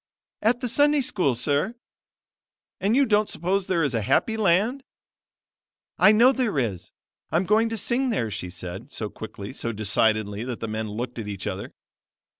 [0.41, 1.75] "At the Sunday School, Sir."
[2.79, 4.83] "And you don't suppose there is a happy land?"
[5.99, 6.91] "I know there is;
[7.29, 11.19] I'm going to sing there," she said, so quickly, so decidedly that the men looked
[11.19, 11.75] at each other.